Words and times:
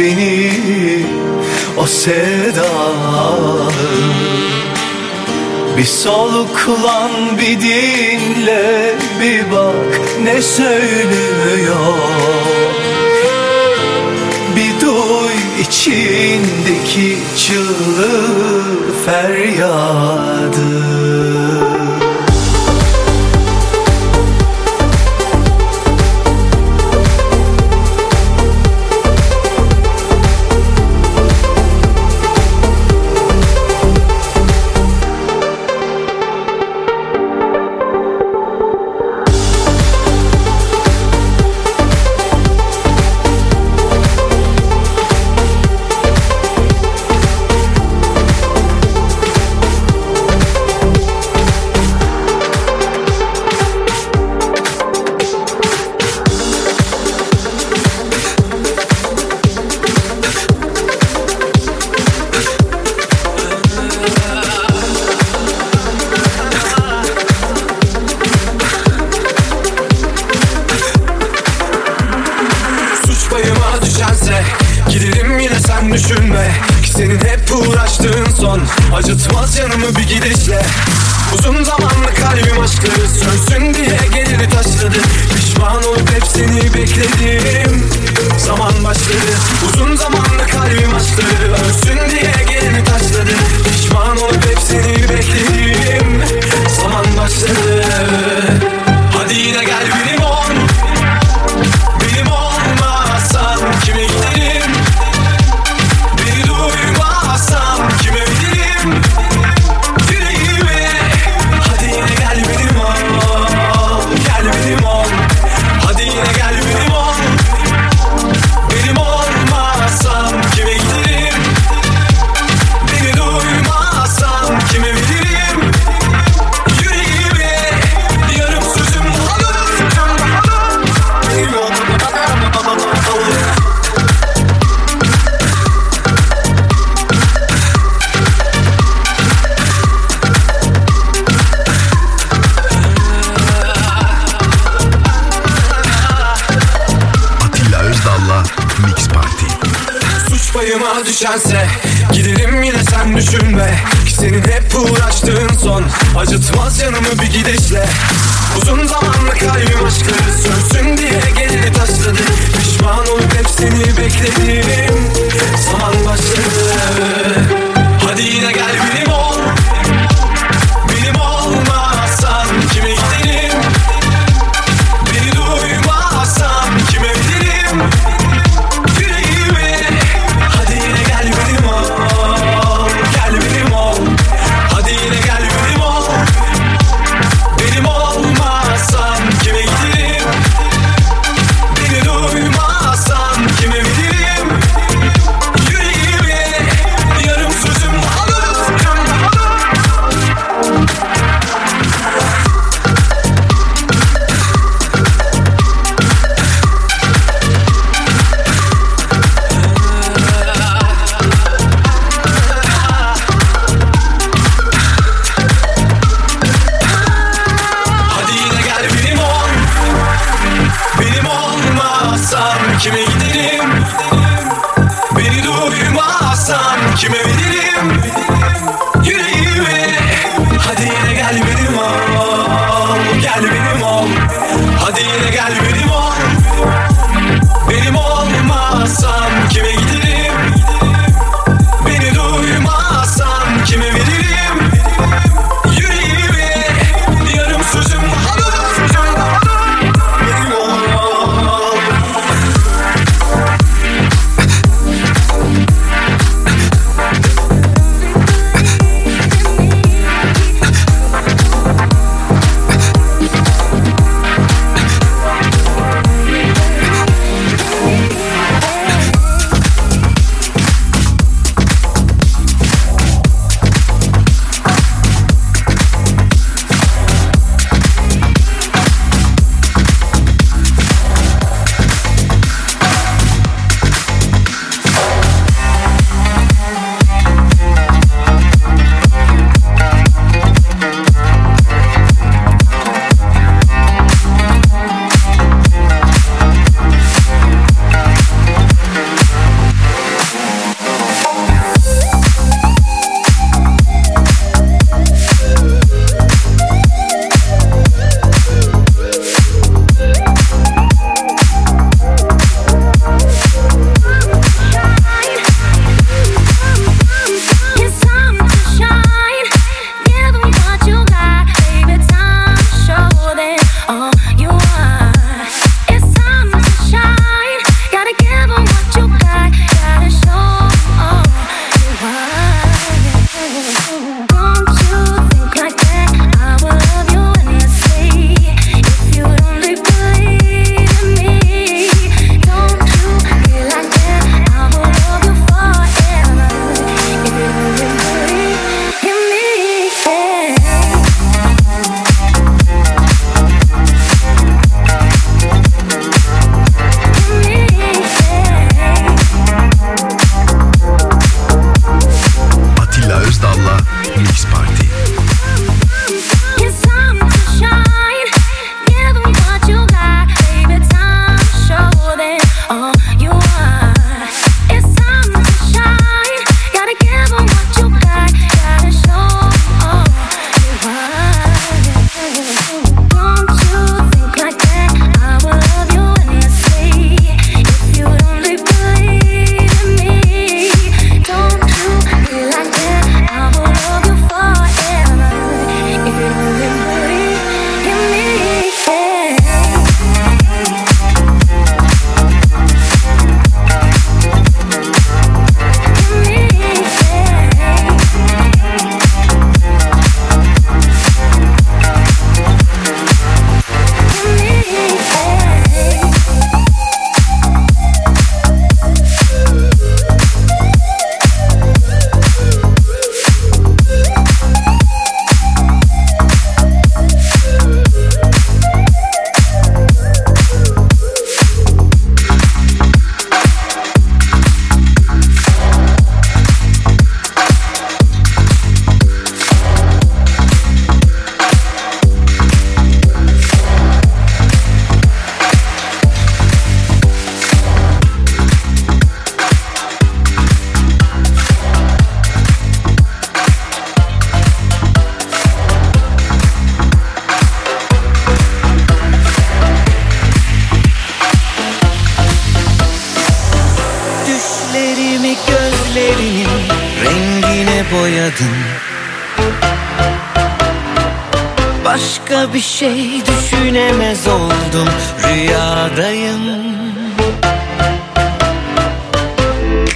beni 0.00 0.52
o 1.76 1.86
sedalı 1.86 3.70
Bir 5.76 5.84
soluklan 5.84 7.10
bir 7.40 7.60
dinle 7.60 8.94
bir 9.20 9.50
bak 9.50 10.00
ne 10.22 10.42
söylüyor. 10.42 11.98
Bir 14.56 14.80
duy 14.86 15.60
içindeki 15.60 17.18
çığlığı 17.36 18.64
feryadı. 19.06 20.60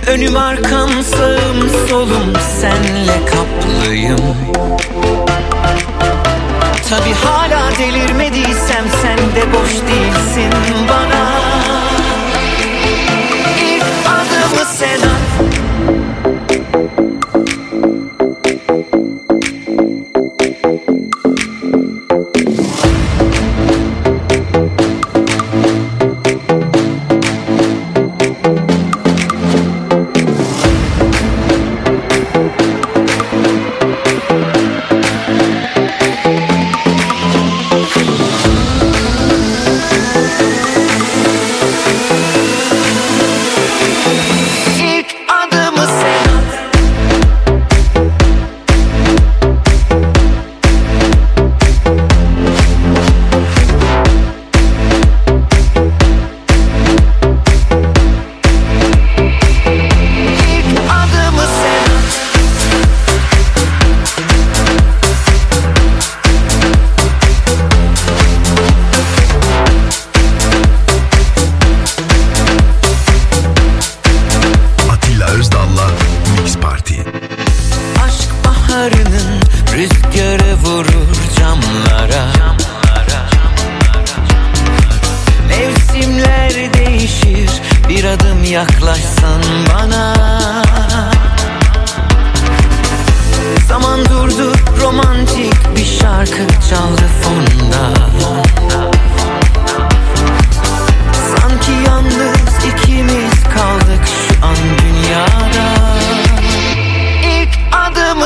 Önüm 0.06 0.36
arkam 0.36 0.90
sağım 1.02 1.70
solum 1.88 2.32
senle 2.60 3.26
kaplıyım. 3.26 4.36
Tabi 6.88 7.12
hala 7.12 7.70
delirmediysem 7.78 8.84
sen 9.02 9.18
de 9.18 9.52
boş 9.52 9.70
değilsin 9.70 10.52
bana. 10.88 11.30
İlk 13.60 13.84
adımı 14.06 14.64
sen 14.78 14.98
at 14.98 15.53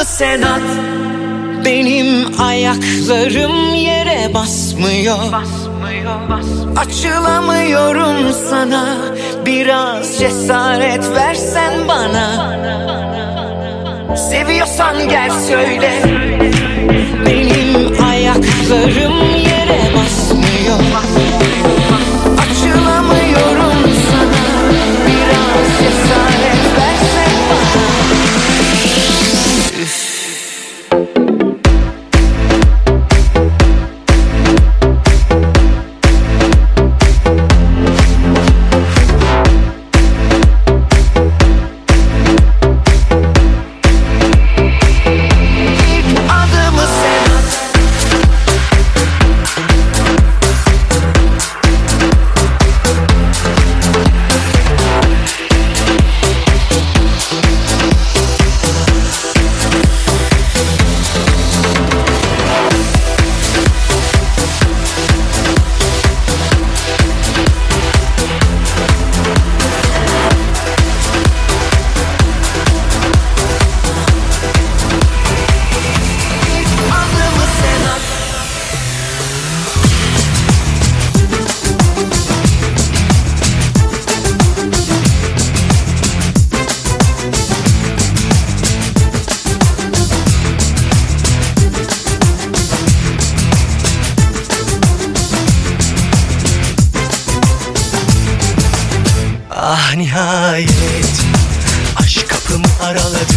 adımı 0.09 0.17
sen 0.17 0.43
at 0.43 0.63
Benim 1.65 2.41
ayaklarım 2.41 3.75
yere 3.75 4.35
basmıyor. 4.35 5.19
Açılamıyorum 6.77 8.33
sana. 8.51 8.85
Biraz 9.47 10.19
cesaret 10.19 11.15
versen 11.15 11.73
bana. 11.89 12.57
Seviyorsan 14.17 15.09
gel 15.09 15.31
söyle. 15.31 15.93
Benim 17.27 18.03
ayaklarım 18.05 19.37
yere 19.37 19.81
basmıyor. 19.97 20.79
Açılamıyorum 22.39 23.68
araladı 102.89 103.35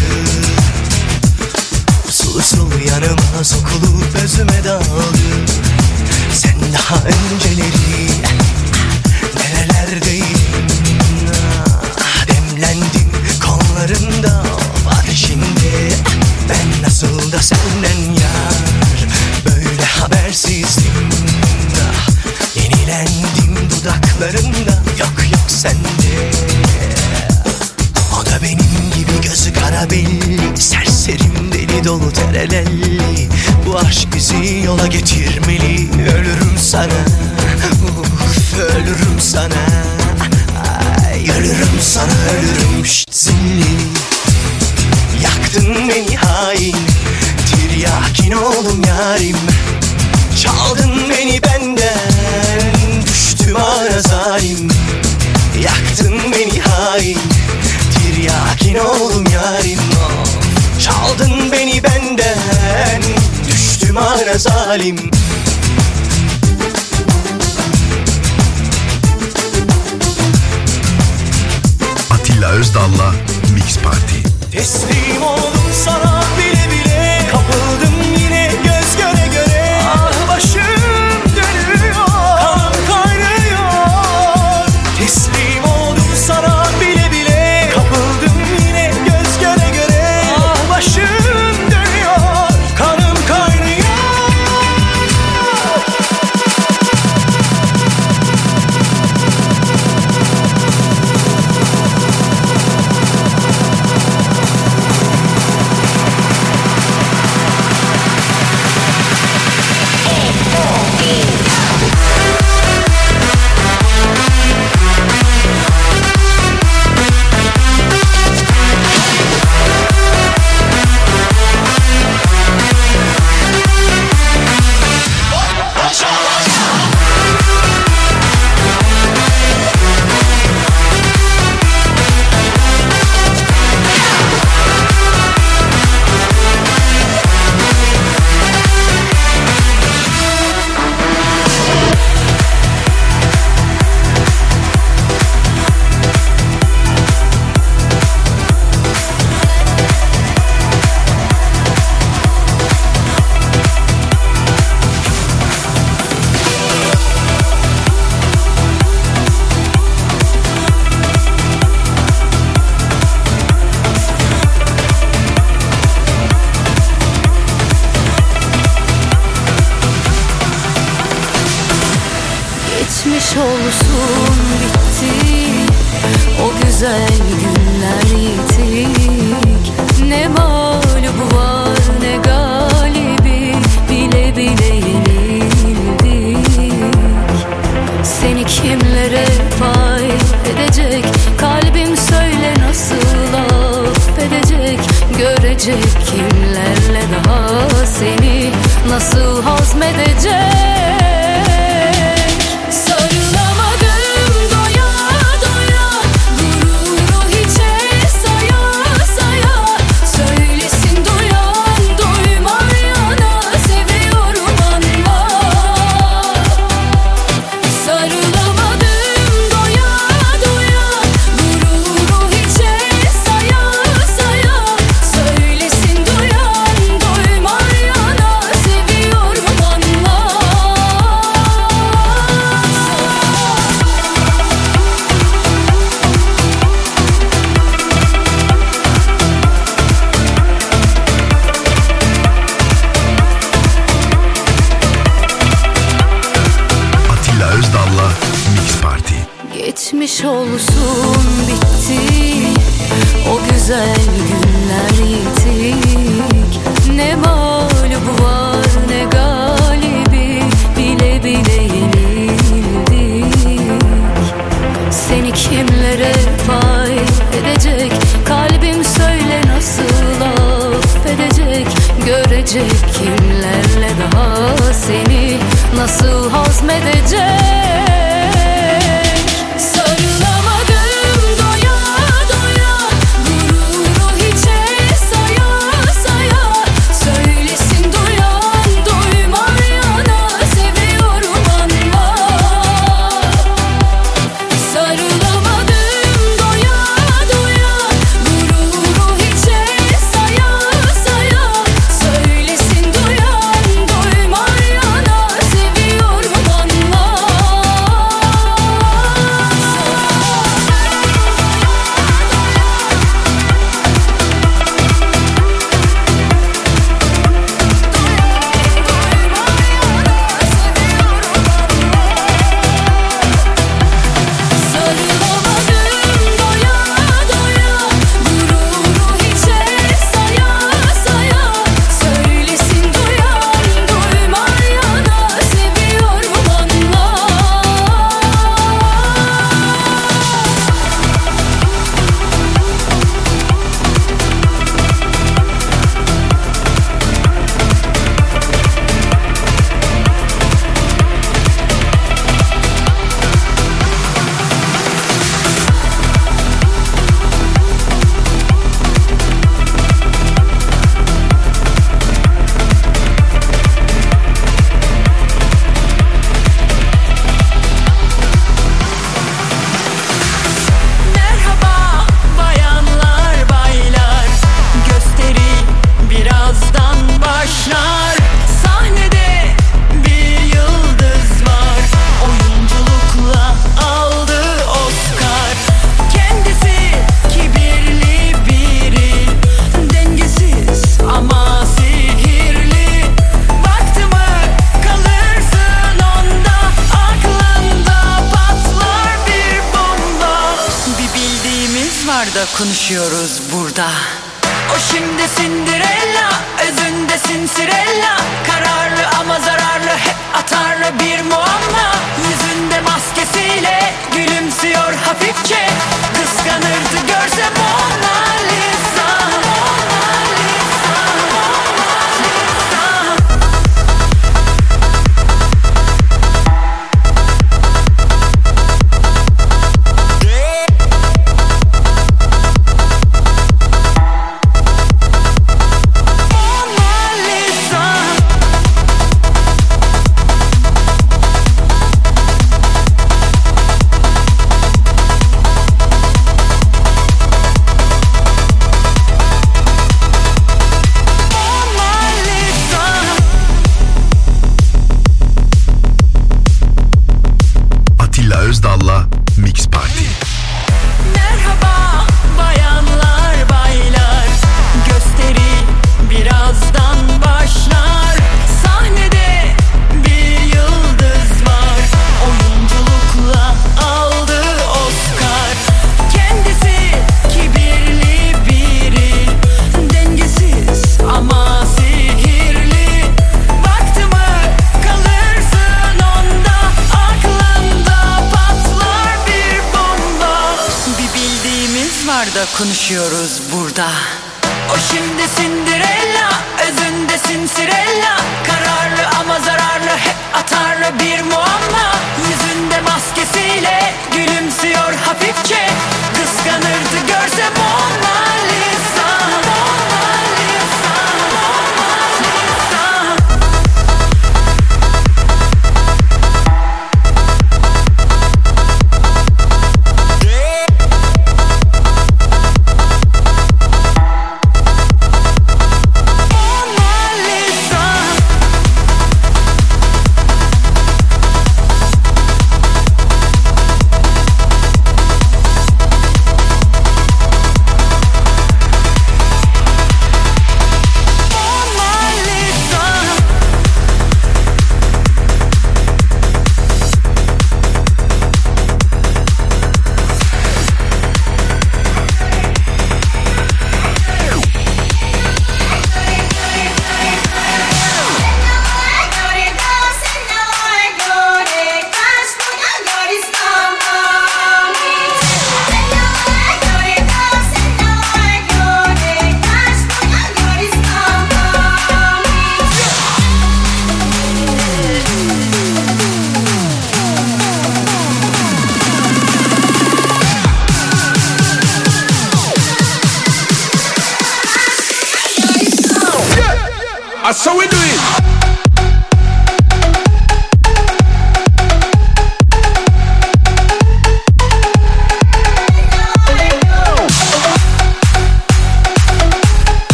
usul 2.37 2.71
yanıma 2.87 3.43
sokulup 3.43 4.15
özüme 4.23 4.63
daldı. 4.63 5.19
Sen 6.33 6.55
daha 6.73 6.95
önceleri 6.95 8.11
Nerelerdeydin 9.35 10.40
Dolu 31.85 32.13
terelelli 32.13 33.29
Bu 33.65 33.77
aşk 33.77 34.07
bizi 34.15 34.61
yola 34.65 34.87
getirmeli. 34.87 35.89
Ölürüm 36.15 36.57
sana 36.57 37.05
Uf, 37.99 38.59
Ölürüm 38.59 39.19
sana. 39.19 39.65
Ay, 41.07 41.29
Ölürüm 41.29 41.79
sana 41.81 42.11
ölürüm 42.39 42.85
Şşt, 42.85 43.13
zilli 43.13 43.77
Yaktın 45.23 45.89
beni 45.89 46.15
hain 46.17 46.75
Tiryakin 47.45 48.31
oldum 48.31 48.81
yarim. 48.87 49.37
Çaldın 50.43 51.09
beni 51.09 51.41
benden 51.43 53.03
Düştüm 53.05 53.55
ara 53.55 54.01
zalim. 54.01 54.69
Yaktın 55.61 56.17
beni 56.31 56.59
hain 56.61 57.17
Tiryakin 57.93 58.75
oldum 58.75 59.23
yarim. 59.33 59.79
of. 59.79 60.40
Çaldın 60.91 61.51
beni 61.51 61.83
benden 61.83 63.01
Düştüm 63.47 63.97
ara 63.97 64.37
zalim 64.37 65.11
Atilla 72.11 72.49
Özdal'la 72.49 73.13
Mix 73.53 73.77
Party. 73.79 74.17
Teslim 74.51 75.23
oldum 75.23 75.71
sana 75.85 76.20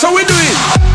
How 0.00 0.14
we 0.14 0.22
do 0.22 0.32
it. 0.32 0.87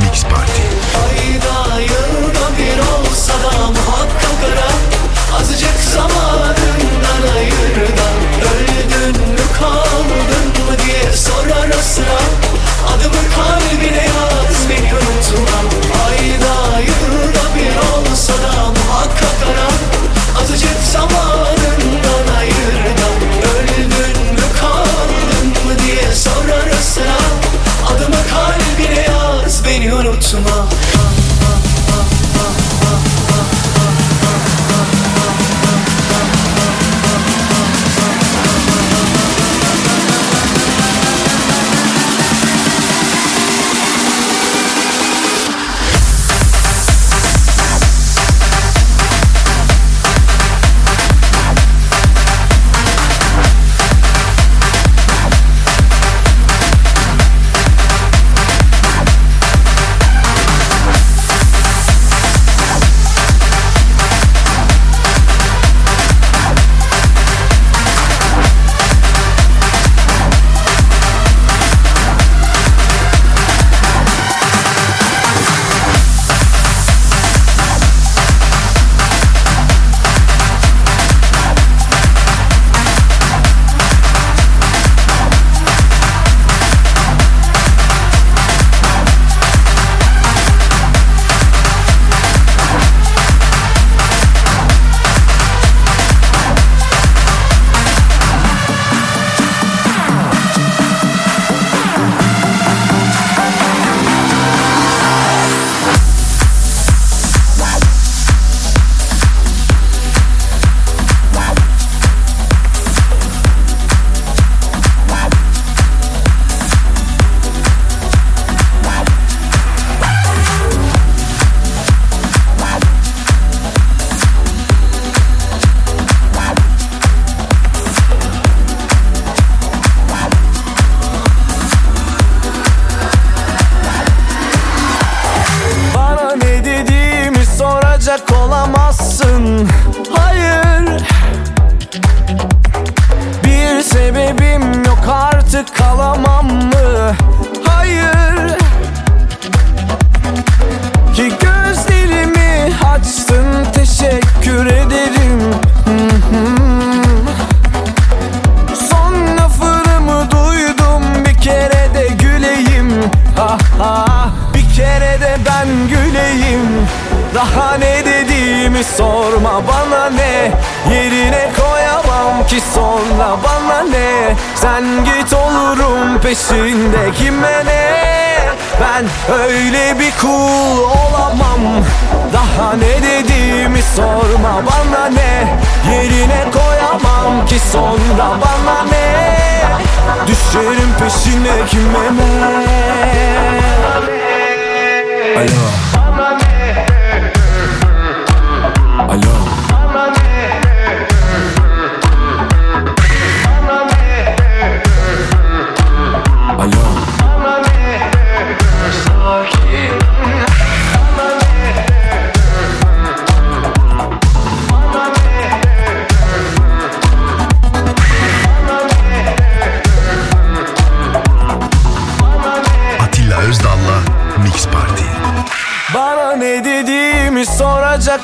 Mix 0.00 0.24
Party. 0.24 1.01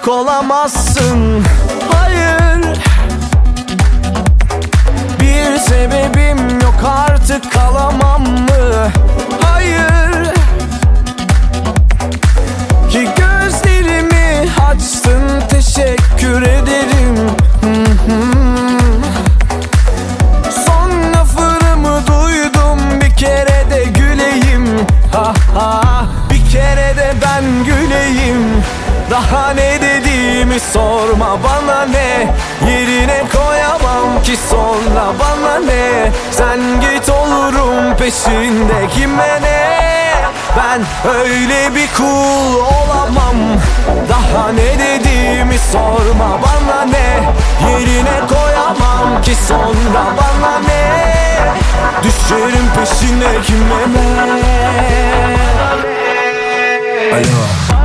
olamazsın. 0.07 1.48
içinde 38.29 38.89
kime 38.89 39.41
ne? 39.43 39.69
Ben 40.57 41.11
öyle 41.11 41.75
bir 41.75 41.89
kul 41.97 42.55
olamam. 42.55 43.37
Daha 44.09 44.53
ne 44.53 44.79
dediğimi 44.79 45.59
sorma 45.59 46.39
bana 46.43 46.85
ne? 46.85 47.21
Yerine 47.71 48.21
koyamam 48.29 49.23
ki 49.23 49.35
sonra 49.49 50.05
bana 50.17 50.59
ne? 50.59 51.09
Düşerim 52.03 52.67
peşine 52.77 53.43
kime 53.43 53.83
ne? 53.95 54.39
Alo. 57.15 57.78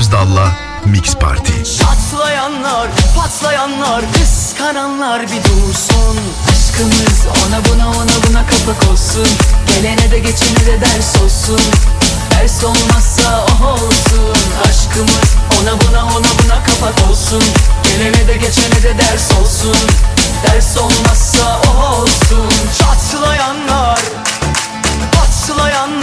Özdal'la 0.00 0.52
Mix 0.84 1.14
Party. 1.14 1.52
Patlayanlar, 1.84 2.88
patlayanlar, 3.16 4.04
kıskananlar 4.12 5.22
bir 5.22 5.44
dursun. 5.44 6.18
Aşkımız 6.50 7.26
ona 7.46 7.64
buna 7.64 7.88
ona 7.88 8.16
buna 8.28 8.44
kapak 8.46 8.90
olsun. 8.92 9.26
Gelene 9.68 10.10
de 10.10 10.18
geçene 10.18 10.66
de 10.66 10.80
ders 10.80 11.22
olsun. 11.22 11.60
Ders 12.30 12.64
olmazsa 12.64 13.46
oh 13.48 13.72
olsun. 13.72 14.36
Aşkımız 14.68 15.36
ona 15.62 15.80
buna 15.80 16.04
ona 16.04 16.30
buna 16.44 16.64
kapak 16.64 17.10
olsun. 17.10 17.42
Gelene 17.84 18.28
de 18.28 18.34
geçene 18.36 18.82
de 18.82 18.98
ders 18.98 19.32
olsun. 19.42 19.76
Ders 20.46 20.76
olmazsa 20.76 21.60
oh 21.66 22.00
olsun. 22.00 22.48
Çatlayanlar, 22.78 24.00
patlayanlar. 25.12 25.99